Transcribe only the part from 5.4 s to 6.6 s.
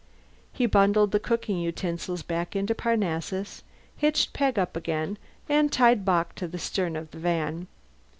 and tied Bock to the